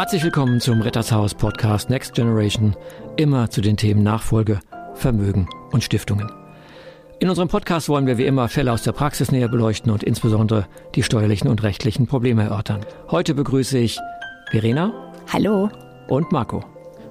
Herzlich 0.00 0.24
willkommen 0.24 0.60
zum 0.60 0.80
Rettershaus 0.80 1.34
Podcast 1.34 1.90
Next 1.90 2.14
Generation, 2.14 2.74
immer 3.18 3.50
zu 3.50 3.60
den 3.60 3.76
Themen 3.76 4.02
Nachfolge, 4.02 4.60
Vermögen 4.94 5.46
und 5.72 5.84
Stiftungen. 5.84 6.32
In 7.18 7.28
unserem 7.28 7.48
Podcast 7.48 7.90
wollen 7.90 8.06
wir 8.06 8.16
wie 8.16 8.24
immer 8.24 8.48
Fälle 8.48 8.72
aus 8.72 8.82
der 8.82 8.92
Praxis 8.92 9.30
näher 9.30 9.48
beleuchten 9.48 9.92
und 9.92 10.02
insbesondere 10.02 10.66
die 10.94 11.02
steuerlichen 11.02 11.50
und 11.50 11.62
rechtlichen 11.62 12.06
Probleme 12.06 12.44
erörtern. 12.44 12.80
Heute 13.10 13.34
begrüße 13.34 13.76
ich 13.76 13.98
Verena. 14.50 15.12
Hallo. 15.30 15.68
Und 16.08 16.32
Marco. 16.32 16.64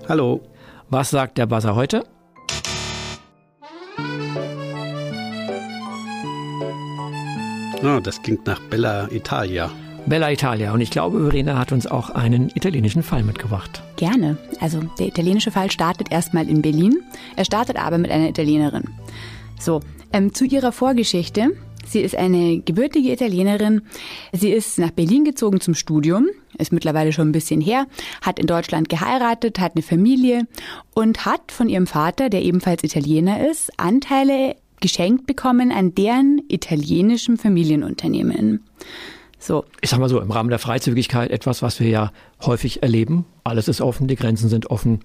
Hallo. 0.07 0.41
Was 0.89 1.11
sagt 1.11 1.37
der 1.37 1.45
Buzzer 1.45 1.75
heute? 1.75 2.03
Oh, 7.83 7.99
das 8.01 8.19
klingt 8.23 8.47
nach 8.47 8.59
Bella 8.61 9.07
Italia. 9.11 9.69
Bella 10.09 10.31
Italia. 10.31 10.73
Und 10.73 10.81
ich 10.81 10.89
glaube, 10.89 11.21
Verena 11.21 11.57
hat 11.57 11.71
uns 11.71 11.85
auch 11.85 12.09
einen 12.09 12.49
italienischen 12.55 13.03
Fall 13.03 13.23
mitgebracht. 13.23 13.83
Gerne. 13.95 14.37
Also 14.59 14.81
der 14.97 15.07
italienische 15.07 15.51
Fall 15.51 15.69
startet 15.69 16.11
erstmal 16.11 16.49
in 16.49 16.63
Berlin. 16.63 16.97
Er 17.35 17.45
startet 17.45 17.77
aber 17.77 17.99
mit 17.99 18.09
einer 18.09 18.27
Italienerin. 18.27 18.85
So, 19.59 19.81
ähm, 20.11 20.33
zu 20.33 20.45
ihrer 20.45 20.71
Vorgeschichte. 20.71 21.51
Sie 21.85 22.01
ist 22.01 22.15
eine 22.15 22.59
gebürtige 22.59 23.11
Italienerin. 23.11 23.81
Sie 24.33 24.49
ist 24.49 24.79
nach 24.79 24.91
Berlin 24.91 25.23
gezogen 25.23 25.59
zum 25.59 25.73
Studium, 25.73 26.27
ist 26.57 26.71
mittlerweile 26.71 27.13
schon 27.13 27.29
ein 27.29 27.31
bisschen 27.31 27.61
her, 27.61 27.87
hat 28.21 28.37
in 28.37 28.47
Deutschland 28.47 28.89
geheiratet, 28.89 29.59
hat 29.59 29.75
eine 29.75 29.81
Familie 29.81 30.47
und 30.93 31.25
hat 31.25 31.51
von 31.51 31.69
ihrem 31.69 31.87
Vater, 31.87 32.29
der 32.29 32.43
ebenfalls 32.43 32.83
Italiener 32.83 33.47
ist, 33.49 33.71
Anteile 33.77 34.55
geschenkt 34.81 35.25
bekommen 35.25 35.71
an 35.71 35.95
deren 35.95 36.41
italienischem 36.47 37.37
Familienunternehmen. 37.37 38.63
So. 39.39 39.65
Ich 39.81 39.89
sag 39.89 39.99
mal 39.99 40.09
so, 40.09 40.19
im 40.19 40.31
Rahmen 40.31 40.49
der 40.49 40.59
Freizügigkeit 40.59 41.31
etwas, 41.31 41.61
was 41.61 41.79
wir 41.79 41.89
ja 41.89 42.11
häufig 42.41 42.83
erleben. 42.83 43.25
Alles 43.43 43.67
ist 43.67 43.81
offen, 43.81 44.07
die 44.07 44.15
Grenzen 44.15 44.49
sind 44.49 44.69
offen. 44.69 44.99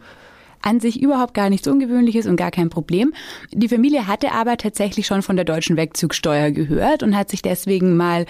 An 0.61 0.81
sich 0.81 1.01
überhaupt 1.01 1.35
gar 1.35 1.51
nichts 1.51 1.69
Ungewöhnliches 1.69 2.27
und 2.27 2.37
gar 2.37 2.51
kein 2.51 2.71
Problem. 2.71 3.13
Die 3.53 3.69
Familie 3.69 4.07
hatte 4.07 4.33
aber 4.33 4.57
tatsächlich 4.57 5.07
schon 5.07 5.23
von 5.23 5.37
der 5.37 5.45
deutschen 5.45 5.77
Wegzugsteuer 5.77 6.51
gehört 6.51 7.03
und 7.03 7.17
hat 7.17 7.31
sich 7.31 7.43
deswegen 7.43 7.97
mal 7.97 8.27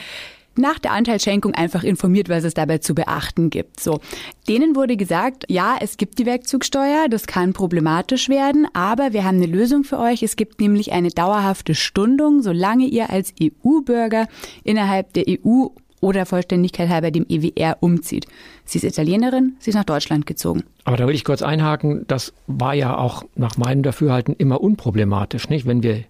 nach 0.57 0.79
der 0.79 0.93
Anteilsschenkung 0.93 1.55
einfach 1.55 1.85
informiert, 1.85 2.29
was 2.29 2.45
es 2.45 2.55
dabei 2.55 2.79
zu 2.79 2.95
beachten 2.95 3.51
gibt. 3.51 3.81
So, 3.81 4.01
denen 4.49 4.77
wurde 4.77 4.97
gesagt, 4.97 5.45
ja, 5.49 5.77
es 5.81 5.97
gibt 5.97 6.19
die 6.19 6.27
Wegzugsteuer, 6.27 7.09
das 7.09 7.27
kann 7.27 7.53
problematisch 7.53 8.29
werden, 8.29 8.67
aber 8.73 9.13
wir 9.13 9.25
haben 9.25 9.37
eine 9.37 9.47
Lösung 9.47 9.85
für 9.85 9.99
euch. 9.99 10.23
Es 10.23 10.37
gibt 10.37 10.61
nämlich 10.61 10.93
eine 10.93 11.11
dauerhafte 11.11 11.75
Stundung, 11.75 12.43
solange 12.43 12.87
ihr 12.87 13.11
als 13.11 13.33
EU-Bürger 13.41 14.29
innerhalb 14.63 15.13
der 15.15 15.25
EU 15.29 15.67
oder 16.05 16.27
Vollständigkeit 16.27 16.91
halber 16.91 17.11
dem 17.11 17.25
EWR 17.29 17.79
umzieht. 17.81 18.27
Sie 18.67 18.79
ist 18.79 18.85
Italienerin, 18.85 19.57
sie 19.59 19.71
ist 19.71 19.77
nach 19.77 19.85
Deutschland 19.85 20.27
gezogen. 20.27 20.63
Aber 20.85 20.99
da 20.99 21.09
will 21.09 21.15
ich 21.15 21.25
kurz 21.25 21.43
einhaken, 21.43 22.05
das 22.07 22.35
war 22.47 22.75
ja 22.75 22.97
auch 22.97 23.25
nach 23.35 23.57
meinem 23.57 23.83
Dafürhalten 23.83 24.35
immer 24.37 24.61
unproblematisch, 24.61 25.49
nicht? 25.49 25.67
Wenn 25.67 25.83
wir 25.83 26.05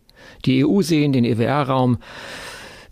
die 0.45 0.67
EU 0.67 0.83
sehen, 0.83 1.13
den 1.13 1.25
EWR-Raum, 1.25 1.99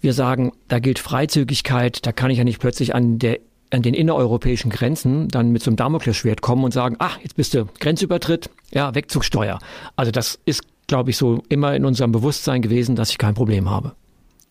wir 0.00 0.12
sagen, 0.12 0.52
da 0.68 0.78
gilt 0.78 1.00
Freizügigkeit, 1.00 2.06
da 2.06 2.12
kann 2.12 2.30
ich 2.30 2.38
ja 2.38 2.44
nicht 2.44 2.60
plötzlich 2.60 2.94
an 2.94 3.18
der 3.18 3.40
an 3.70 3.80
den 3.80 3.94
innereuropäischen 3.94 4.70
Grenzen 4.70 5.28
dann 5.28 5.50
mit 5.50 5.62
so 5.62 5.70
einem 5.70 5.76
Damoklesschwert 5.76 6.42
kommen 6.42 6.62
und 6.62 6.72
sagen, 6.72 6.96
ach, 6.98 7.18
jetzt 7.22 7.36
bist 7.36 7.54
du 7.54 7.64
Grenzübertritt, 7.80 8.50
ja, 8.70 8.94
Wegzugsteuer. 8.94 9.60
Also 9.96 10.12
das 10.12 10.38
ist, 10.44 10.64
glaube 10.88 11.08
ich, 11.08 11.16
so 11.16 11.42
immer 11.48 11.74
in 11.74 11.86
unserem 11.86 12.12
Bewusstsein 12.12 12.60
gewesen, 12.60 12.96
dass 12.96 13.08
ich 13.08 13.16
kein 13.16 13.32
Problem 13.32 13.70
habe. 13.70 13.92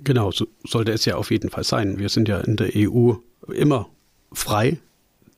Genau, 0.03 0.31
so 0.31 0.47
sollte 0.63 0.91
es 0.91 1.05
ja 1.05 1.15
auf 1.15 1.31
jeden 1.31 1.49
Fall 1.49 1.63
sein. 1.63 1.99
Wir 1.99 2.09
sind 2.09 2.27
ja 2.27 2.39
in 2.39 2.55
der 2.55 2.69
EU 2.75 3.13
immer 3.53 3.89
frei, 4.31 4.79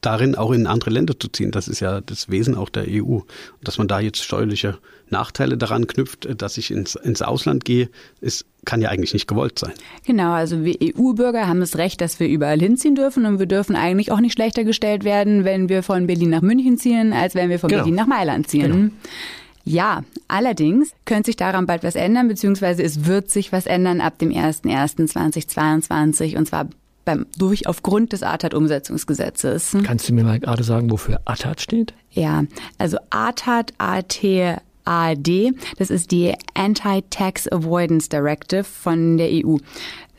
darin 0.01 0.35
auch 0.35 0.51
in 0.51 0.67
andere 0.67 0.91
Länder 0.91 1.19
zu 1.19 1.27
ziehen. 1.29 1.51
Das 1.51 1.67
ist 1.67 1.79
ja 1.79 2.01
das 2.01 2.29
Wesen 2.29 2.55
auch 2.55 2.69
der 2.69 2.85
EU. 2.87 3.19
Und 3.19 3.25
dass 3.61 3.77
man 3.77 3.87
da 3.87 3.99
jetzt 3.99 4.23
steuerliche 4.23 4.77
Nachteile 5.09 5.57
daran 5.57 5.87
knüpft, 5.87 6.27
dass 6.41 6.57
ich 6.57 6.71
ins, 6.71 6.95
ins 6.95 7.21
Ausland 7.21 7.65
gehe, 7.65 7.89
ist, 8.21 8.45
kann 8.65 8.81
ja 8.81 8.89
eigentlich 8.89 9.13
nicht 9.13 9.27
gewollt 9.27 9.59
sein. 9.59 9.73
Genau, 10.05 10.31
also 10.31 10.63
wir 10.63 10.75
EU-Bürger 10.81 11.47
haben 11.47 11.59
das 11.59 11.77
Recht, 11.77 12.01
dass 12.01 12.19
wir 12.19 12.27
überall 12.27 12.59
hinziehen 12.59 12.95
dürfen 12.95 13.25
und 13.25 13.39
wir 13.39 13.45
dürfen 13.45 13.75
eigentlich 13.75 14.11
auch 14.11 14.19
nicht 14.19 14.33
schlechter 14.33 14.63
gestellt 14.63 15.03
werden, 15.03 15.43
wenn 15.43 15.69
wir 15.69 15.83
von 15.83 16.07
Berlin 16.07 16.29
nach 16.29 16.41
München 16.41 16.77
ziehen, 16.77 17.13
als 17.13 17.35
wenn 17.35 17.49
wir 17.49 17.59
von 17.59 17.69
genau. 17.69 17.83
Berlin 17.83 17.95
nach 17.95 18.07
Mailand 18.07 18.47
ziehen. 18.47 18.71
Genau. 18.71 18.91
Ja, 19.63 20.03
allerdings 20.27 20.91
könnte 21.05 21.27
sich 21.27 21.37
daran 21.37 21.65
bald 21.65 21.83
was 21.83 21.95
ändern, 21.95 22.27
beziehungsweise 22.27 22.83
es 22.83 23.05
wird 23.05 23.29
sich 23.29 23.51
was 23.51 23.65
ändern 23.65 24.01
ab 24.01 24.19
dem 24.19 24.29
01.01.2022 24.29 26.37
und 26.37 26.47
zwar 26.47 26.67
beim, 27.05 27.25
durch 27.37 27.67
aufgrund 27.67 28.13
des 28.13 28.23
ATAT-Umsetzungsgesetzes. 28.23 29.75
Kannst 29.83 30.07
du 30.07 30.13
mir 30.13 30.23
mal 30.23 30.39
gerade 30.39 30.63
sagen, 30.63 30.89
wofür 30.89 31.19
ATAT 31.25 31.61
steht? 31.61 31.93
Ja, 32.11 32.45
also 32.77 32.97
ATAT, 33.09 33.73
AT, 33.77 34.23
AD, 34.85 35.53
das 35.77 35.89
ist 35.89 36.11
die 36.11 36.33
Anti-Tax 36.53 37.51
Avoidance 37.51 38.09
Directive 38.09 38.63
von 38.63 39.17
der 39.17 39.29
EU. 39.31 39.57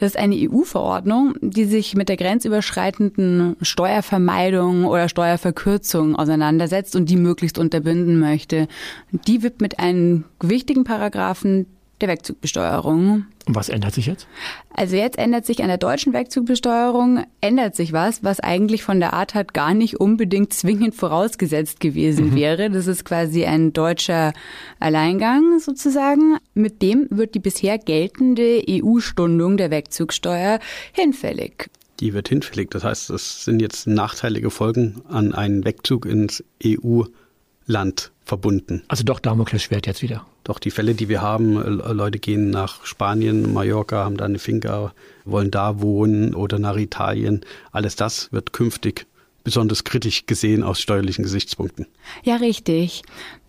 Das 0.00 0.10
ist 0.10 0.18
eine 0.18 0.34
EU-Verordnung, 0.36 1.34
die 1.40 1.64
sich 1.64 1.94
mit 1.94 2.08
der 2.08 2.16
grenzüberschreitenden 2.16 3.56
Steuervermeidung 3.62 4.84
oder 4.84 5.08
Steuerverkürzung 5.08 6.16
auseinandersetzt 6.16 6.96
und 6.96 7.08
die 7.08 7.16
möglichst 7.16 7.58
unterbinden 7.58 8.18
möchte. 8.18 8.68
Die 9.12 9.42
widmet 9.42 9.78
einen 9.78 10.24
gewichtigen 10.38 10.84
Paragraphen 10.84 11.66
der 12.00 12.08
Wegzugbesteuerung. 12.08 13.26
Und 13.46 13.54
was 13.54 13.68
ändert 13.68 13.94
sich 13.94 14.06
jetzt? 14.06 14.26
Also 14.70 14.96
jetzt 14.96 15.18
ändert 15.18 15.44
sich 15.44 15.62
an 15.62 15.68
der 15.68 15.76
deutschen 15.76 16.12
Wegzugbesteuerung, 16.12 17.24
ändert 17.40 17.76
sich 17.76 17.92
was, 17.92 18.24
was 18.24 18.40
eigentlich 18.40 18.82
von 18.82 19.00
der 19.00 19.12
Art 19.12 19.34
hat 19.34 19.52
gar 19.54 19.74
nicht 19.74 20.00
unbedingt 20.00 20.52
zwingend 20.52 20.94
vorausgesetzt 20.94 21.80
gewesen 21.80 22.30
mhm. 22.30 22.36
wäre. 22.36 22.70
Das 22.70 22.86
ist 22.86 23.04
quasi 23.04 23.44
ein 23.44 23.72
deutscher 23.72 24.32
Alleingang 24.80 25.58
sozusagen. 25.60 26.38
Mit 26.54 26.80
dem 26.80 27.06
wird 27.10 27.34
die 27.34 27.40
bisher 27.40 27.78
geltende 27.78 28.62
EU-Stundung 28.68 29.56
der 29.56 29.70
Wegzugsteuer 29.70 30.58
hinfällig. 30.92 31.70
Die 32.00 32.14
wird 32.14 32.28
hinfällig. 32.28 32.70
Das 32.70 32.82
heißt, 32.82 33.10
es 33.10 33.44
sind 33.44 33.60
jetzt 33.60 33.86
nachteilige 33.86 34.50
Folgen 34.50 35.02
an 35.08 35.34
einen 35.34 35.64
Wegzug 35.64 36.06
ins 36.06 36.42
EU-Land 36.64 38.13
verbunden. 38.24 38.82
Also 38.88 39.04
doch 39.04 39.20
Damoklesschwert 39.20 39.86
jetzt 39.86 40.02
wieder. 40.02 40.26
Doch 40.44 40.58
die 40.58 40.70
Fälle, 40.70 40.94
die 40.94 41.08
wir 41.08 41.22
haben, 41.22 41.56
äh, 41.56 41.92
Leute 41.92 42.18
gehen 42.18 42.50
nach 42.50 42.84
Spanien, 42.84 43.52
Mallorca, 43.52 44.04
haben 44.04 44.16
da 44.16 44.24
eine 44.24 44.38
Finca, 44.38 44.92
wollen 45.24 45.50
da 45.50 45.80
wohnen 45.80 46.34
oder 46.34 46.58
nach 46.58 46.76
Italien. 46.76 47.42
Alles 47.72 47.96
das 47.96 48.32
wird 48.32 48.52
künftig 48.52 49.06
besonders 49.44 49.84
kritisch 49.84 50.26
gesehen 50.26 50.62
aus 50.62 50.80
steuerlichen 50.80 51.22
Gesichtspunkten. 51.22 51.86
Ja, 52.22 52.36
richtig. 52.36 53.02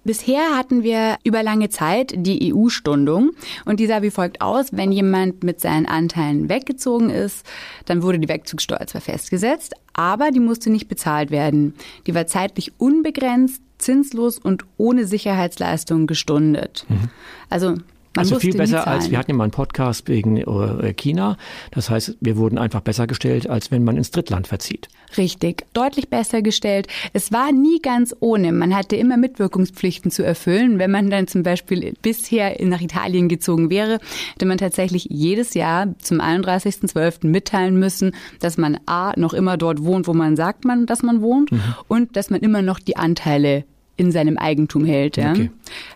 Bisher 0.03 0.55
hatten 0.55 0.83
wir 0.83 1.17
über 1.23 1.41
lange 1.41 1.69
Zeit 1.69 2.13
die 2.15 2.53
EU-Stundung 2.53 3.31
und 3.65 3.79
die 3.79 3.87
sah 3.87 4.03
wie 4.03 4.11
folgt 4.11 4.39
aus. 4.39 4.67
Wenn 4.71 4.91
jemand 4.91 5.43
mit 5.43 5.59
seinen 5.59 5.87
Anteilen 5.87 6.47
weggezogen 6.47 7.09
ist, 7.09 7.43
dann 7.85 8.03
wurde 8.03 8.19
die 8.19 8.27
Wegzugssteuer 8.29 8.85
zwar 8.85 9.01
festgesetzt, 9.01 9.73
aber 9.93 10.29
die 10.29 10.39
musste 10.39 10.69
nicht 10.69 10.87
bezahlt 10.89 11.31
werden. 11.31 11.73
Die 12.05 12.13
war 12.13 12.27
zeitlich 12.27 12.73
unbegrenzt 12.77 13.63
zinslos 13.77 14.37
und 14.37 14.65
ohne 14.77 15.05
Sicherheitsleistung 15.05 16.07
gestundet. 16.07 16.85
Mhm. 16.89 17.09
Also 17.49 17.77
man 18.15 18.23
also 18.23 18.39
viel 18.39 18.55
besser 18.55 18.87
als, 18.87 19.11
wir 19.11 19.17
hatten 19.17 19.31
ja 19.31 19.37
mal 19.37 19.45
einen 19.45 19.51
Podcast 19.51 20.07
wegen 20.07 20.37
äh, 20.37 20.93
China. 20.93 21.37
Das 21.71 21.89
heißt, 21.89 22.17
wir 22.21 22.37
wurden 22.37 22.57
einfach 22.57 22.81
besser 22.81 23.07
gestellt, 23.07 23.49
als 23.49 23.71
wenn 23.71 23.83
man 23.83 23.97
ins 23.97 24.11
Drittland 24.11 24.47
verzieht. 24.47 24.87
Richtig, 25.17 25.65
deutlich 25.73 26.09
besser 26.09 26.41
gestellt. 26.41 26.87
Es 27.13 27.31
war 27.31 27.51
nie 27.51 27.79
ganz 27.81 28.15
ohne. 28.19 28.51
Man 28.51 28.75
hatte 28.75 28.95
immer 28.95 29.17
Mitwirkungspflichten 29.17 30.11
zu 30.11 30.23
erfüllen. 30.23 30.79
Wenn 30.79 30.91
man 30.91 31.09
dann 31.09 31.27
zum 31.27 31.43
Beispiel 31.43 31.93
bisher 32.01 32.55
nach 32.65 32.81
Italien 32.81 33.29
gezogen 33.29 33.69
wäre, 33.69 33.99
hätte 34.33 34.45
man 34.45 34.57
tatsächlich 34.57 35.07
jedes 35.09 35.53
Jahr 35.53 35.87
zum 35.99 36.19
31.12. 36.19 37.27
mitteilen 37.27 37.77
müssen, 37.77 38.13
dass 38.39 38.57
man 38.57 38.79
A, 38.85 39.13
noch 39.17 39.33
immer 39.33 39.57
dort 39.57 39.83
wohnt, 39.83 40.07
wo 40.07 40.13
man 40.13 40.35
sagt 40.35 40.65
man, 40.65 40.85
dass 40.85 41.03
man 41.03 41.21
wohnt 41.21 41.51
mhm. 41.51 41.61
und 41.87 42.15
dass 42.15 42.29
man 42.29 42.41
immer 42.41 42.61
noch 42.61 42.79
die 42.79 42.97
Anteile 42.97 43.65
in 43.97 44.11
seinem 44.11 44.37
Eigentum 44.37 44.85
hält. 44.85 45.17
Ja? 45.17 45.31
Okay. 45.31 45.51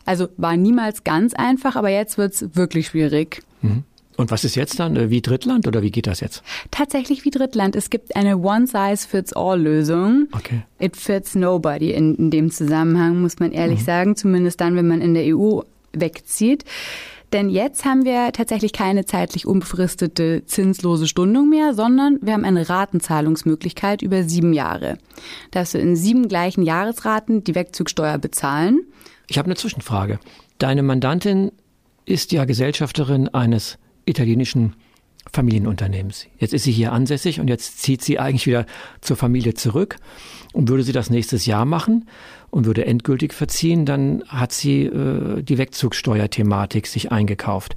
Also 0.06 0.30
war 0.38 0.56
niemals 0.58 1.04
ganz 1.04 1.34
einfach, 1.34 1.76
aber 1.76 1.90
jetzt 1.90 2.18
wird's 2.18 2.46
wirklich 2.54 2.88
schwierig. 2.88 3.42
Mhm. 3.62 3.84
Und 4.20 4.32
was 4.32 4.44
ist 4.44 4.56
jetzt 4.56 4.80
dann? 4.82 4.98
Äh, 4.98 5.10
wie 5.10 5.22
Drittland 5.22 5.66
oder 5.66 5.82
wie 5.82 5.92
geht 5.92 6.06
das 6.06 6.20
jetzt? 6.20 6.44
Tatsächlich 6.72 7.24
wie 7.24 7.30
Drittland. 7.30 7.74
Es 7.78 7.90
gibt 7.90 8.18
eine 8.18 8.38
One-Size-Fits-All-Lösung. 8.38 10.28
Okay. 10.34 10.64
It 10.78 10.98
fits 10.98 11.36
nobody 11.36 11.92
in, 11.92 12.16
in 12.16 12.30
dem 12.30 12.52
Zusammenhang, 12.52 13.22
muss 13.22 13.40
man 13.40 13.54
ehrlich 13.54 13.80
mhm. 13.80 13.86
sagen. 13.86 14.16
Zumindest 14.18 14.60
dann, 14.60 14.76
wenn 14.76 14.90
man 14.90 15.00
in 15.00 15.14
der 15.14 15.24
EU 15.34 15.62
wegzieht. 15.94 16.66
Denn 17.32 17.50
jetzt 17.50 17.86
haben 17.86 18.06
wir 18.06 18.32
tatsächlich 18.32 18.74
keine 18.74 19.06
zeitlich 19.06 19.46
unbefristete 19.46 20.44
zinslose 20.46 21.08
Stundung 21.08 21.50
mehr, 21.50 21.74
sondern 21.74 22.18
wir 22.22 22.34
haben 22.34 22.46
eine 22.46 22.70
Ratenzahlungsmöglichkeit 22.70 24.02
über 24.02 24.24
sieben 24.24 24.54
Jahre. 24.54 24.98
Darfst 25.52 25.76
du 25.76 25.78
in 25.78 25.96
sieben 25.96 26.28
gleichen 26.28 26.64
Jahresraten 26.64 27.44
die 27.44 27.56
Wegzugsteuer 27.56 28.18
bezahlen. 28.18 28.82
Ich 29.28 29.38
habe 29.38 29.46
eine 29.46 29.56
Zwischenfrage. 29.56 30.20
Deine 30.58 30.82
Mandantin 30.82 31.52
ist 32.06 32.32
ja 32.32 32.46
Gesellschafterin 32.46 33.30
eines 33.30 33.78
italienischen 34.06 34.76
Familienunternehmens. 35.32 36.28
Jetzt 36.38 36.54
ist 36.54 36.64
sie 36.64 36.72
hier 36.72 36.92
ansässig 36.92 37.40
und 37.40 37.48
jetzt 37.48 37.80
zieht 37.80 38.02
sie 38.02 38.20
eigentlich 38.20 38.48
wieder 38.48 38.66
zur 39.02 39.18
Familie 39.18 39.54
zurück. 39.54 39.98
Und 40.52 40.68
würde 40.68 40.84
sie 40.84 40.94
das 40.94 41.12
nächstes 41.12 41.46
Jahr 41.46 41.66
machen 41.66 42.08
und 42.50 42.66
würde 42.66 42.86
endgültig 42.86 43.34
verziehen, 43.34 43.86
dann 43.86 44.24
hat 44.28 44.52
sie 44.52 44.86
äh, 44.86 45.44
die 45.44 45.60
Wegzugssteuerthematik 45.60 46.88
sich 46.88 47.12
eingekauft. 47.12 47.76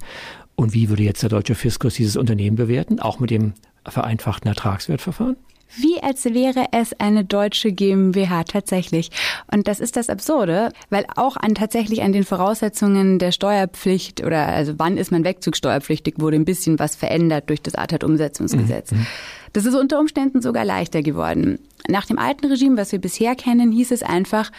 Und 0.55 0.73
wie 0.73 0.89
würde 0.89 1.03
jetzt 1.03 1.21
der 1.21 1.29
deutsche 1.29 1.55
Fiskus 1.55 1.95
dieses 1.95 2.15
Unternehmen 2.15 2.55
bewerten? 2.55 2.99
Auch 2.99 3.19
mit 3.19 3.29
dem 3.29 3.53
vereinfachten 3.87 4.47
Ertragswertverfahren? 4.47 5.37
Wie 5.75 6.01
als 6.01 6.25
wäre 6.25 6.67
es 6.71 6.93
eine 6.99 7.25
deutsche 7.25 7.71
GmbH 7.71 8.43
tatsächlich. 8.43 9.09
Und 9.51 9.67
das 9.67 9.79
ist 9.79 9.95
das 9.95 10.09
Absurde, 10.09 10.71
weil 10.89 11.05
auch 11.15 11.35
an 11.37 11.55
tatsächlich 11.55 12.03
an 12.03 12.13
den 12.13 12.23
Voraussetzungen 12.23 13.19
der 13.19 13.31
Steuerpflicht 13.31 14.23
oder 14.23 14.47
also 14.47 14.73
wann 14.77 14.97
ist 14.97 15.11
man 15.11 15.23
wegzugsteuerpflichtig 15.23 16.15
wurde 16.17 16.37
ein 16.37 16.45
bisschen 16.45 16.79
was 16.79 16.95
verändert 16.95 17.49
durch 17.49 17.61
das 17.61 17.75
ATAT-Umsetzungsgesetz. 17.75 18.91
Mhm. 18.91 19.07
Das 19.53 19.65
ist 19.65 19.75
unter 19.75 19.99
Umständen 19.99 20.41
sogar 20.41 20.65
leichter 20.65 21.01
geworden. 21.01 21.59
Nach 21.87 22.05
dem 22.05 22.17
alten 22.17 22.47
Regime, 22.47 22.77
was 22.77 22.91
wir 22.91 22.99
bisher 22.99 23.35
kennen, 23.35 23.71
hieß 23.71 23.91
es 23.91 24.03
einfach, 24.03 24.51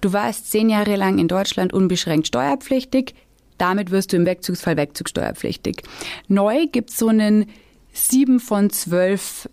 du 0.00 0.12
warst 0.12 0.50
zehn 0.50 0.70
Jahre 0.70 0.96
lang 0.96 1.18
in 1.18 1.28
Deutschland 1.28 1.72
unbeschränkt 1.72 2.28
steuerpflichtig, 2.28 3.14
damit 3.58 3.90
wirst 3.90 4.12
du 4.12 4.16
im 4.16 4.26
Wegzugsfall 4.26 4.76
wegzugsteuerpflichtig. 4.76 5.82
Neu 6.28 6.66
gibt's 6.66 6.98
so 6.98 7.08
einen 7.08 7.46
sieben 7.92 8.40
von 8.40 8.70
zwölf 8.70 9.48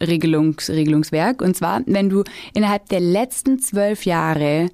Regelungs, 0.00 0.70
Regelungswerk. 0.70 1.42
Und 1.42 1.56
zwar, 1.56 1.82
wenn 1.86 2.08
du 2.08 2.24
innerhalb 2.54 2.88
der 2.88 3.00
letzten 3.00 3.58
zwölf 3.58 4.04
Jahre 4.04 4.68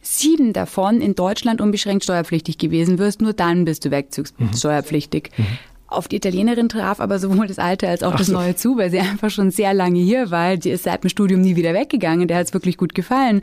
sieben 0.00 0.52
davon 0.52 1.00
in 1.00 1.14
Deutschland 1.14 1.60
unbeschränkt 1.60 2.04
steuerpflichtig 2.04 2.58
gewesen 2.58 2.98
wirst, 2.98 3.20
nur 3.20 3.32
dann 3.32 3.64
bist 3.64 3.84
du 3.84 3.90
wegzugssteuerpflichtig. 3.90 5.30
Mhm. 5.36 5.44
mhm. 5.44 5.58
Auf 5.90 6.06
die 6.06 6.16
Italienerin 6.16 6.68
traf 6.68 7.00
aber 7.00 7.18
sowohl 7.18 7.46
das 7.46 7.58
Alte 7.58 7.88
als 7.88 8.02
auch 8.02 8.12
Ach 8.12 8.18
das 8.18 8.28
Neue 8.28 8.54
zu, 8.54 8.76
weil 8.76 8.90
sie 8.90 8.98
einfach 8.98 9.30
schon 9.30 9.50
sehr 9.50 9.72
lange 9.72 10.00
hier 10.00 10.30
war. 10.30 10.58
Die 10.58 10.68
ist 10.68 10.84
seit 10.84 11.02
dem 11.02 11.08
Studium 11.08 11.40
nie 11.40 11.56
wieder 11.56 11.72
weggegangen. 11.72 12.28
Der 12.28 12.36
hat 12.36 12.46
es 12.46 12.52
wirklich 12.52 12.76
gut 12.76 12.94
gefallen. 12.94 13.40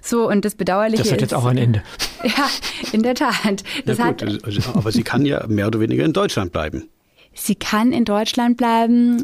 So, 0.00 0.28
und 0.28 0.44
das 0.44 0.54
Bedauerliche 0.54 1.02
Das 1.02 1.10
hat 1.10 1.20
jetzt 1.20 1.32
ist, 1.32 1.36
auch 1.36 1.46
ein 1.46 1.58
Ende. 1.58 1.82
Ja, 2.22 2.48
in 2.92 3.02
der 3.02 3.14
Tat. 3.14 3.64
Das 3.86 3.98
ja, 3.98 4.10
gut, 4.10 4.22
hat, 4.22 4.44
also, 4.44 4.60
aber 4.74 4.92
sie 4.92 5.02
kann 5.02 5.24
ja 5.24 5.46
mehr 5.48 5.66
oder 5.66 5.80
weniger 5.80 6.04
in 6.04 6.12
Deutschland 6.12 6.52
bleiben. 6.52 6.88
Sie 7.34 7.54
kann 7.54 7.92
in 7.92 8.04
Deutschland 8.04 8.56
bleiben. 8.56 9.22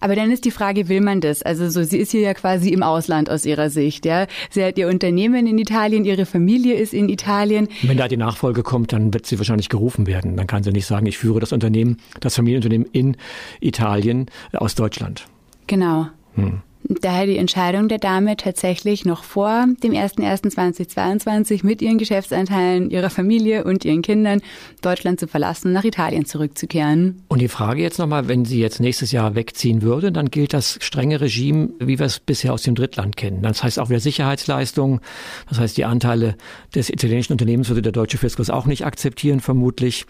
Aber 0.00 0.16
dann 0.16 0.30
ist 0.30 0.44
die 0.44 0.50
Frage, 0.50 0.88
will 0.88 1.00
man 1.00 1.20
das? 1.20 1.42
Also 1.42 1.68
so, 1.68 1.82
sie 1.82 1.98
ist 1.98 2.10
hier 2.10 2.20
ja 2.20 2.34
quasi 2.34 2.70
im 2.70 2.82
Ausland 2.82 3.30
aus 3.30 3.44
ihrer 3.46 3.70
Sicht, 3.70 4.06
ja. 4.06 4.26
Sie 4.50 4.64
hat 4.64 4.78
ihr 4.78 4.88
Unternehmen 4.88 5.46
in 5.46 5.58
Italien, 5.58 6.04
ihre 6.04 6.26
Familie 6.26 6.74
ist 6.74 6.94
in 6.94 7.08
Italien. 7.08 7.68
Wenn 7.82 7.96
da 7.96 8.08
die 8.08 8.16
Nachfolge 8.16 8.62
kommt, 8.62 8.92
dann 8.92 9.12
wird 9.12 9.26
sie 9.26 9.38
wahrscheinlich 9.38 9.68
gerufen 9.68 10.06
werden. 10.06 10.36
Dann 10.36 10.46
kann 10.46 10.62
sie 10.62 10.72
nicht 10.72 10.86
sagen, 10.86 11.06
ich 11.06 11.18
führe 11.18 11.40
das 11.40 11.52
Unternehmen, 11.52 11.98
das 12.20 12.34
Familienunternehmen 12.36 12.88
in 12.92 13.16
Italien 13.60 14.26
aus 14.52 14.74
Deutschland. 14.74 15.26
Genau. 15.66 16.08
Hm 16.34 16.62
daher 16.84 17.26
die 17.26 17.38
Entscheidung 17.38 17.88
der 17.88 17.98
Dame 17.98 18.36
tatsächlich 18.36 19.04
noch 19.04 19.24
vor 19.24 19.66
dem 19.82 19.92
01.01.2022 19.92 21.64
mit 21.64 21.82
ihren 21.82 21.98
Geschäftsanteilen, 21.98 22.90
ihrer 22.90 23.10
Familie 23.10 23.64
und 23.64 23.84
ihren 23.84 24.02
Kindern 24.02 24.40
Deutschland 24.82 25.20
zu 25.20 25.26
verlassen, 25.26 25.72
nach 25.72 25.84
Italien 25.84 26.24
zurückzukehren. 26.24 27.22
Und 27.28 27.40
die 27.40 27.48
Frage 27.48 27.82
jetzt 27.82 27.98
nochmal, 27.98 28.28
wenn 28.28 28.44
sie 28.44 28.60
jetzt 28.60 28.80
nächstes 28.80 29.12
Jahr 29.12 29.34
wegziehen 29.34 29.82
würde, 29.82 30.12
dann 30.12 30.30
gilt 30.30 30.52
das 30.52 30.78
strenge 30.80 31.20
Regime, 31.20 31.70
wie 31.78 31.98
wir 31.98 32.06
es 32.06 32.20
bisher 32.20 32.52
aus 32.52 32.62
dem 32.62 32.74
Drittland 32.74 33.16
kennen. 33.16 33.42
Das 33.42 33.62
heißt 33.62 33.78
auch 33.78 33.88
wieder 33.88 34.00
Sicherheitsleistungen, 34.00 35.00
das 35.48 35.58
heißt 35.58 35.76
die 35.76 35.84
Anteile 35.84 36.36
des 36.74 36.90
italienischen 36.90 37.32
Unternehmens 37.32 37.68
würde 37.68 37.82
der 37.82 37.92
deutsche 37.92 38.18
Fiskus 38.18 38.50
auch 38.50 38.66
nicht 38.66 38.84
akzeptieren, 38.86 39.40
vermutlich. 39.40 40.06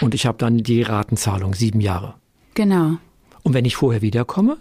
Und 0.00 0.14
ich 0.14 0.26
habe 0.26 0.38
dann 0.38 0.58
die 0.58 0.82
Ratenzahlung, 0.82 1.54
sieben 1.54 1.80
Jahre. 1.80 2.14
Genau. 2.54 2.98
Und 3.42 3.54
wenn 3.54 3.64
ich 3.64 3.76
vorher 3.76 4.02
wiederkomme? 4.02 4.58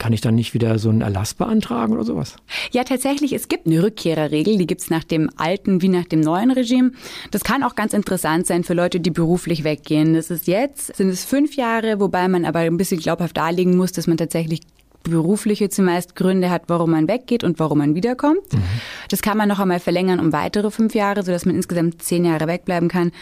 Kann 0.00 0.14
ich 0.14 0.22
dann 0.22 0.34
nicht 0.34 0.54
wieder 0.54 0.78
so 0.78 0.88
einen 0.88 1.02
Erlass 1.02 1.34
beantragen 1.34 1.92
oder 1.92 2.04
sowas? 2.04 2.36
Ja, 2.72 2.84
tatsächlich, 2.84 3.34
es 3.34 3.48
gibt 3.48 3.66
eine 3.66 3.82
Rückkehrerregel, 3.82 4.56
die 4.56 4.66
gibt's 4.66 4.88
nach 4.88 5.04
dem 5.04 5.28
alten 5.36 5.82
wie 5.82 5.88
nach 5.88 6.06
dem 6.06 6.20
neuen 6.20 6.50
Regime. 6.50 6.92
Das 7.32 7.44
kann 7.44 7.62
auch 7.62 7.74
ganz 7.74 7.92
interessant 7.92 8.46
sein 8.46 8.64
für 8.64 8.72
Leute, 8.72 8.98
die 8.98 9.10
beruflich 9.10 9.62
weggehen. 9.62 10.14
Das 10.14 10.30
ist 10.30 10.46
jetzt, 10.46 10.96
sind 10.96 11.10
es 11.10 11.26
fünf 11.26 11.54
Jahre, 11.54 12.00
wobei 12.00 12.28
man 12.28 12.46
aber 12.46 12.60
ein 12.60 12.78
bisschen 12.78 12.98
glaubhaft 12.98 13.36
darlegen 13.36 13.76
muss, 13.76 13.92
dass 13.92 14.06
man 14.06 14.16
tatsächlich 14.16 14.62
berufliche 15.02 15.68
zumeist 15.68 16.16
Gründe 16.16 16.48
hat, 16.48 16.62
warum 16.68 16.92
man 16.92 17.06
weggeht 17.06 17.44
und 17.44 17.58
warum 17.58 17.78
man 17.78 17.94
wiederkommt. 17.94 18.54
Mhm. 18.54 18.62
Das 19.10 19.20
kann 19.20 19.36
man 19.36 19.50
noch 19.50 19.58
einmal 19.58 19.80
verlängern 19.80 20.18
um 20.18 20.32
weitere 20.32 20.70
fünf 20.70 20.94
Jahre, 20.94 21.22
sodass 21.24 21.44
man 21.44 21.56
insgesamt 21.56 22.02
zehn 22.02 22.24
Jahre 22.24 22.46
wegbleiben 22.46 22.88
kann. 22.88 23.12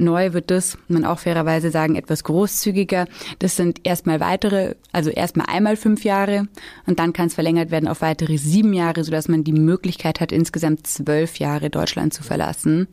Neu 0.00 0.32
wird 0.32 0.50
das, 0.50 0.78
man 0.88 1.04
auch 1.04 1.18
fairerweise 1.18 1.70
sagen, 1.70 1.94
etwas 1.94 2.24
großzügiger. 2.24 3.06
Das 3.38 3.56
sind 3.56 3.80
erstmal 3.84 4.20
weitere, 4.20 4.74
also 4.92 5.10
erstmal 5.10 5.46
einmal 5.48 5.76
fünf 5.76 6.04
Jahre 6.04 6.48
und 6.86 6.98
dann 6.98 7.12
kann 7.12 7.28
es 7.28 7.34
verlängert 7.34 7.70
werden 7.70 7.88
auf 7.88 8.00
weitere 8.00 8.36
sieben 8.38 8.72
Jahre, 8.72 9.04
sodass 9.04 9.28
man 9.28 9.44
die 9.44 9.52
Möglichkeit 9.52 10.20
hat, 10.20 10.32
insgesamt 10.32 10.86
zwölf 10.86 11.38
Jahre 11.38 11.70
Deutschland 11.70 12.14
zu 12.14 12.22
verlassen. 12.22 12.88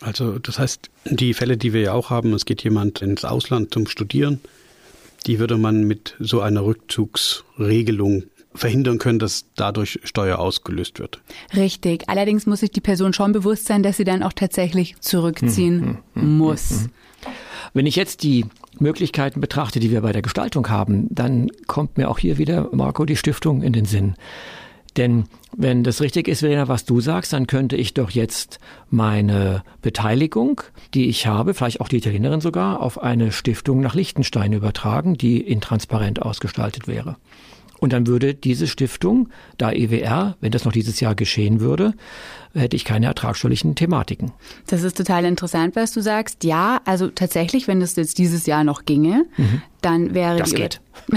Also 0.00 0.38
das 0.38 0.58
heißt, 0.58 0.90
die 1.04 1.34
Fälle, 1.34 1.56
die 1.56 1.72
wir 1.72 1.80
ja 1.80 1.92
auch 1.92 2.10
haben, 2.10 2.32
es 2.32 2.44
geht 2.44 2.64
jemand 2.64 3.02
ins 3.02 3.24
Ausland 3.24 3.72
zum 3.72 3.86
Studieren, 3.86 4.40
die 5.26 5.38
würde 5.38 5.56
man 5.56 5.84
mit 5.84 6.16
so 6.18 6.40
einer 6.40 6.64
Rückzugsregelung 6.64 8.24
verhindern 8.54 8.98
können, 8.98 9.18
dass 9.18 9.46
dadurch 9.56 10.00
Steuer 10.04 10.38
ausgelöst 10.38 10.98
wird. 10.98 11.20
Richtig. 11.54 12.08
Allerdings 12.08 12.46
muss 12.46 12.60
sich 12.60 12.70
die 12.70 12.80
Person 12.80 13.12
schon 13.12 13.32
bewusst 13.32 13.66
sein, 13.66 13.82
dass 13.82 13.96
sie 13.96 14.04
dann 14.04 14.22
auch 14.22 14.32
tatsächlich 14.32 14.96
zurückziehen 15.00 15.80
hm, 15.80 15.98
hm, 16.14 16.22
hm, 16.22 16.38
muss. 16.38 16.88
Wenn 17.74 17.86
ich 17.86 17.96
jetzt 17.96 18.22
die 18.22 18.44
Möglichkeiten 18.78 19.40
betrachte, 19.40 19.80
die 19.80 19.90
wir 19.90 20.00
bei 20.00 20.12
der 20.12 20.22
Gestaltung 20.22 20.68
haben, 20.68 21.06
dann 21.10 21.50
kommt 21.66 21.96
mir 21.96 22.10
auch 22.10 22.18
hier 22.18 22.38
wieder, 22.38 22.68
Marco, 22.72 23.04
die 23.04 23.16
Stiftung 23.16 23.62
in 23.62 23.72
den 23.72 23.84
Sinn. 23.84 24.14
Denn 24.96 25.24
wenn 25.56 25.84
das 25.84 26.02
richtig 26.02 26.28
ist, 26.28 26.40
Verena, 26.40 26.68
was 26.68 26.84
du 26.84 27.00
sagst, 27.00 27.32
dann 27.32 27.46
könnte 27.46 27.76
ich 27.76 27.94
doch 27.94 28.10
jetzt 28.10 28.58
meine 28.90 29.62
Beteiligung, 29.80 30.62
die 30.92 31.08
ich 31.08 31.26
habe, 31.26 31.54
vielleicht 31.54 31.80
auch 31.80 31.88
die 31.88 31.96
Italienerin 31.96 32.40
sogar, 32.40 32.80
auf 32.80 33.02
eine 33.02 33.32
Stiftung 33.32 33.80
nach 33.80 33.94
Liechtenstein 33.94 34.52
übertragen, 34.52 35.16
die 35.16 35.40
intransparent 35.40 36.20
ausgestaltet 36.20 36.88
wäre. 36.88 37.16
Und 37.82 37.92
dann 37.92 38.06
würde 38.06 38.32
diese 38.32 38.68
Stiftung, 38.68 39.28
da 39.58 39.72
EWR, 39.72 40.36
wenn 40.40 40.52
das 40.52 40.64
noch 40.64 40.70
dieses 40.70 41.00
Jahr 41.00 41.16
geschehen 41.16 41.58
würde, 41.58 41.94
hätte 42.54 42.76
ich 42.76 42.84
keine 42.84 43.06
ertragsteuerlichen 43.06 43.74
Thematiken. 43.74 44.30
Das 44.68 44.84
ist 44.84 44.96
total 44.96 45.24
interessant, 45.24 45.74
was 45.74 45.90
du 45.90 46.00
sagst. 46.00 46.44
Ja, 46.44 46.80
also 46.84 47.08
tatsächlich, 47.08 47.66
wenn 47.66 47.80
das 47.80 47.96
jetzt 47.96 48.18
dieses 48.18 48.46
Jahr 48.46 48.62
noch 48.62 48.84
ginge, 48.84 49.24
mhm. 49.36 49.62
dann 49.80 50.14
wäre 50.14 50.38
das 50.38 50.54
geht. 50.54 50.80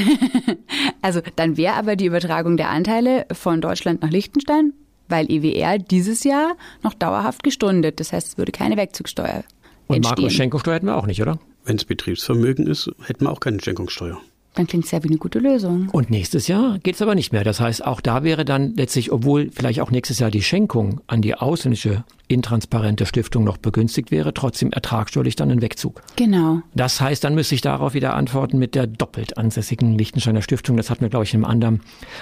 also 1.04 1.22
dann 1.36 1.56
wäre 1.56 1.76
aber 1.76 1.96
die 1.96 2.08
Übertragung 2.08 2.58
der 2.58 2.72
Anteile 2.72 3.28
von 3.32 3.62
Deutschland 3.62 4.02
nach 4.02 4.10
Liechtenstein, 4.10 4.74
weil 5.08 5.30
EWR 5.30 5.78
dieses 5.78 6.24
Jahr 6.24 6.58
noch 6.82 6.96
dauerhaft 6.96 7.44
gestundet. 7.44 8.00
Das 8.00 8.12
heißt, 8.12 8.28
es 8.30 8.38
würde 8.40 8.52
keine 8.52 8.76
Wegzugsteuer 8.76 9.44
Und 9.86 10.04
Marco 10.04 10.28
Schenkungssteuer 10.32 10.74
hätten 10.74 10.88
wir 10.88 10.98
auch 10.98 11.06
nicht, 11.06 11.22
oder? 11.22 11.38
Wenn 11.64 11.76
es 11.76 11.86
Betriebsvermögen 11.86 12.66
ist, 12.66 12.90
hätten 13.06 13.26
wir 13.26 13.32
auch 13.32 13.40
keine 13.40 13.62
Schenkungssteuer. 13.62 14.20
Dann 14.56 14.68
klingt 14.68 14.86
es 14.86 14.92
ja 14.92 15.04
wie 15.04 15.10
eine 15.10 15.18
gute 15.18 15.40
Lösung. 15.40 15.90
Und 15.92 16.10
nächstes 16.10 16.48
Jahr 16.48 16.80
geht 16.80 16.96
es 16.96 17.02
aber 17.02 17.14
nicht 17.14 17.34
mehr. 17.34 17.44
Das 17.44 17.60
heißt, 17.60 17.86
auch 17.86 18.00
da 18.00 18.24
wäre 18.24 18.46
dann 18.46 18.74
letztlich, 18.76 19.12
obwohl 19.12 19.52
vielleicht 19.52 19.82
auch 19.82 19.92
nächstes 19.92 20.20
Jahr 20.20 20.32
die 20.32 20.42
Schenkung 20.42 21.02
an 21.08 21.22
die 21.22 21.36
ausländische 21.36 22.06
intransparente 22.28 23.06
Stiftung 23.06 23.44
noch 23.44 23.58
begünstigt 23.58 24.12
wäre, 24.12 24.34
trotzdem 24.34 24.72
ertragsteuerlich 24.72 25.36
dann 25.36 25.52
ein 25.52 25.62
Wegzug. 25.62 26.02
Genau. 26.16 26.62
Das 26.74 27.00
heißt, 27.02 27.24
dann 27.24 27.36
müsste 27.36 27.56
ich 27.56 27.62
darauf 27.62 27.94
wieder 27.94 28.16
antworten 28.16 28.58
mit 28.58 28.76
der 28.76 28.88
doppelt 28.88 29.38
ansässigen 29.38 29.98
Liechtensteiner 29.98 30.42
Stiftung. 30.42 30.78
Das 30.78 30.90
hatten 30.90 31.02
wir, 31.02 31.10
glaube 31.10 31.26
ich, 31.26 31.34
in 31.34 31.44
einem 31.44 31.52
anderen 31.52 31.82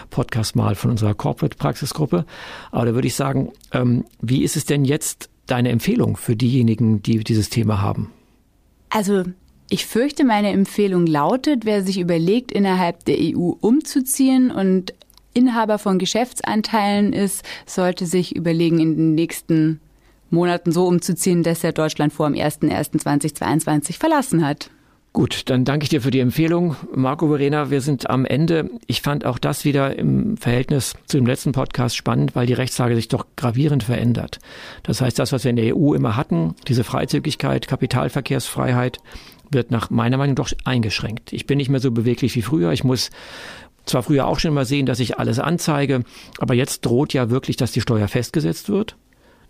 Podcast 0.10 0.56
mal 0.56 0.76
von 0.76 0.92
unserer 0.92 1.14
Corporate-Praxisgruppe. 1.14 2.26
Aber 2.72 2.86
da 2.86 2.94
würde 2.94 3.08
ich 3.08 3.16
sagen, 3.16 3.52
ähm, 3.72 4.06
wie 4.22 4.44
ist 4.44 4.58
es 4.58 4.66
denn 4.66 4.86
jetzt 4.86 5.30
deine 5.46 5.70
Empfehlung 5.70 6.18
für 6.18 6.36
diejenigen, 6.36 7.02
die 7.02 7.24
dieses 7.24 7.50
Thema 7.50 7.82
haben? 7.82 8.12
Also 8.90 9.24
ich 9.74 9.88
fürchte, 9.88 10.24
meine 10.24 10.52
Empfehlung 10.52 11.08
lautet, 11.08 11.66
wer 11.66 11.82
sich 11.82 12.00
überlegt, 12.00 12.52
innerhalb 12.52 13.06
der 13.06 13.18
EU 13.20 13.54
umzuziehen 13.60 14.52
und 14.52 14.94
Inhaber 15.34 15.80
von 15.80 15.98
Geschäftsanteilen 15.98 17.12
ist, 17.12 17.44
sollte 17.66 18.06
sich 18.06 18.36
überlegen, 18.36 18.80
in 18.80 18.96
den 18.96 19.16
nächsten 19.16 19.80
Monaten 20.30 20.72
so 20.72 20.86
umzuziehen, 20.86 21.42
dass 21.42 21.64
er 21.64 21.72
Deutschland 21.72 22.14
vor 22.14 22.30
dem 22.30 22.36
01.01.2022 22.36 23.98
verlassen 23.98 24.46
hat. 24.46 24.70
Gut, 25.14 25.50
dann 25.52 25.64
danke 25.64 25.84
ich 25.84 25.90
dir 25.90 26.02
für 26.02 26.10
die 26.10 26.20
Empfehlung. 26.20 26.76
Marco 26.94 27.28
Verena, 27.28 27.70
wir 27.70 27.82
sind 27.82 28.10
am 28.10 28.26
Ende. 28.26 28.72
Ich 28.88 29.04
fand 29.04 29.26
auch 29.26 29.38
das 29.38 29.64
wieder 29.64 29.96
im 29.96 30.38
Verhältnis 30.38 30.96
zu 31.06 31.18
dem 31.18 31.28
letzten 31.28 31.52
Podcast 31.52 31.96
spannend, 31.96 32.36
weil 32.36 32.48
die 32.48 32.54
Rechtslage 32.54 32.96
sich 32.96 33.10
doch 33.10 33.28
gravierend 33.36 33.84
verändert. 33.84 34.40
Das 34.82 35.02
heißt, 35.02 35.20
das, 35.20 35.32
was 35.32 35.44
wir 35.44 35.52
in 35.52 35.56
der 35.56 35.78
EU 35.78 35.94
immer 35.94 36.16
hatten, 36.16 36.56
diese 36.68 36.84
Freizügigkeit, 36.84 37.68
Kapitalverkehrsfreiheit, 37.68 38.98
wird 39.54 39.72
nach 39.72 39.90
meiner 39.90 40.18
Meinung 40.18 40.36
doch 40.36 40.52
eingeschränkt. 40.66 41.34
Ich 41.34 41.48
bin 41.48 41.58
nicht 41.58 41.70
mehr 41.70 41.80
so 41.80 41.92
beweglich 41.92 42.36
wie 42.36 42.42
früher. 42.42 42.72
Ich 42.72 42.84
muss 42.84 43.10
zwar 43.86 44.04
früher 44.04 44.28
auch 44.28 44.40
schon 44.40 44.54
mal 44.54 44.66
sehen, 44.66 44.86
dass 44.86 45.00
ich 45.00 45.20
alles 45.20 45.40
anzeige, 45.40 46.04
aber 46.40 46.54
jetzt 46.54 46.86
droht 46.86 47.14
ja 47.14 47.30
wirklich, 47.30 47.58
dass 47.58 47.72
die 47.72 47.82
Steuer 47.82 48.08
festgesetzt 48.08 48.70
wird. 48.70 48.96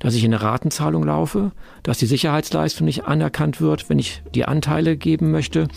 dass 0.04 0.16
ich 0.16 0.24
in 0.24 0.34
eine 0.34 0.44
Ratenzahlung 0.44 1.04
laufe, 1.04 1.54
dass 1.82 1.98
die 1.98 2.06
Sicherheitsleistung 2.06 2.86
nicht 2.86 3.06
anerkannt 3.06 3.62
wird, 3.62 3.90
wenn 3.90 4.00
ich 4.00 4.22
die 4.36 4.46
Anteile 4.46 4.98
geben 4.98 5.32
möchte. 5.32 5.70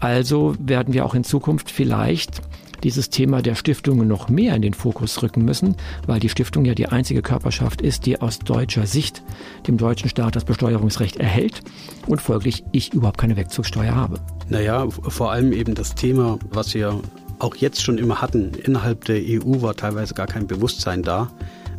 Also 0.00 0.54
werden 0.58 0.94
wir 0.94 1.04
auch 1.04 1.14
in 1.14 1.22
Zukunft 1.22 1.70
vielleicht 1.70 2.40
dieses 2.84 3.10
Thema 3.10 3.42
der 3.42 3.54
Stiftungen 3.54 4.08
noch 4.08 4.28
mehr 4.28 4.54
in 4.54 4.62
den 4.62 4.74
Fokus 4.74 5.22
rücken 5.22 5.44
müssen, 5.44 5.76
weil 6.06 6.20
die 6.20 6.28
Stiftung 6.28 6.64
ja 6.64 6.74
die 6.74 6.86
einzige 6.86 7.22
Körperschaft 7.22 7.80
ist, 7.80 8.06
die 8.06 8.20
aus 8.20 8.38
deutscher 8.38 8.86
Sicht 8.86 9.22
dem 9.66 9.76
deutschen 9.76 10.08
Staat 10.08 10.36
das 10.36 10.44
Besteuerungsrecht 10.44 11.16
erhält 11.16 11.62
und 12.06 12.20
folglich 12.20 12.64
ich 12.72 12.92
überhaupt 12.92 13.18
keine 13.18 13.36
Wegzugssteuer 13.36 13.94
habe. 13.94 14.20
Naja, 14.48 14.88
vor 14.88 15.32
allem 15.32 15.52
eben 15.52 15.74
das 15.74 15.94
Thema, 15.94 16.38
was 16.50 16.74
wir 16.74 17.00
auch 17.38 17.56
jetzt 17.56 17.82
schon 17.82 17.98
immer 17.98 18.20
hatten. 18.20 18.52
Innerhalb 18.54 19.04
der 19.04 19.20
EU 19.20 19.62
war 19.62 19.76
teilweise 19.76 20.14
gar 20.14 20.26
kein 20.26 20.46
Bewusstsein 20.46 21.02
da, 21.02 21.30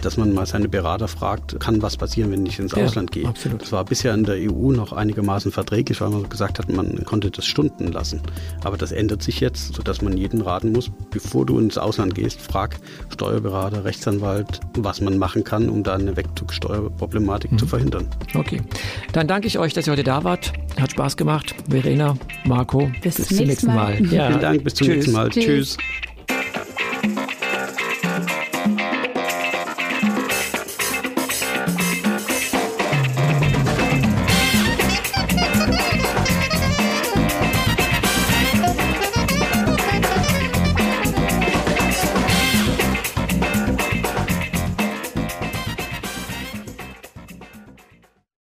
dass 0.06 0.18
man 0.18 0.34
mal 0.34 0.46
seine 0.46 0.70
Berater 0.70 1.08
fragt, 1.08 1.60
kann 1.60 1.82
was 1.82 1.98
passieren, 1.98 2.32
wenn 2.32 2.46
ich 2.46 2.60
ins 2.60 2.76
ja, 2.76 2.84
Ausland 2.84 3.12
gehe. 3.12 3.28
Absolut. 3.28 3.62
Das 3.62 3.72
war 3.72 3.84
bisher 3.86 4.14
in 4.14 4.24
der 4.24 4.36
EU 4.36 4.72
noch 4.72 4.94
einigermaßen 4.94 5.52
verträglich, 5.52 6.00
weil 6.02 6.10
man 6.10 6.30
gesagt 6.30 6.60
hat, 6.60 6.70
man 6.70 7.04
konnte 7.06 7.32
das 7.32 7.46
Stunden 7.46 7.92
lassen. 7.92 8.22
Aber 8.64 8.78
das 8.78 8.92
ändert 8.92 9.24
sich 9.24 9.40
jetzt, 9.40 9.76
sodass 9.76 10.02
man 10.02 10.16
jeden 10.16 10.42
raten 10.42 10.72
muss, 10.72 10.92
bevor 11.12 11.46
du 11.46 11.60
ins 11.60 11.78
Ausland 11.78 12.16
gehst, 12.16 12.40
frag 12.42 12.80
Steuerberater, 13.12 13.84
Rechtsanwalt, 13.84 14.60
was 14.78 15.02
man 15.02 15.18
machen 15.18 15.44
kann, 15.44 15.70
um 15.70 15.84
da 15.84 15.96
eine 15.96 16.16
Wegzugsteuerproblematik 16.16 17.52
mhm. 17.52 17.58
zu 17.58 17.68
verhindern. 17.68 18.08
Okay. 18.36 18.62
Dann 19.14 19.28
danke 19.28 19.48
ich 19.48 19.60
euch, 19.60 19.74
dass 19.74 19.88
ihr 19.88 19.94
heute 19.94 20.04
da 20.04 20.24
wart. 20.24 20.54
Hat 20.80 20.92
Spaß 20.92 21.18
gemacht. 21.18 21.56
Verena, 21.70 22.16
Marco, 22.46 22.92
bis, 23.02 23.16
bis 23.16 23.28
zum 23.28 23.48
nächsten 23.48 23.68
Mal. 23.68 23.80
Mal. 23.80 24.06
Ja. 24.12 24.28
Vielen 24.28 24.42
Dank, 24.42 24.64
bis 24.64 24.74
zum 24.76 24.88
Tschüss. 24.88 24.96
nächsten 24.96 25.12
Mal. 25.14 25.30
Tschüss. 25.30 25.78
Tschüss. 25.78 26.09